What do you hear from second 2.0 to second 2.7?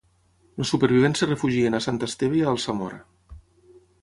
Esteve i a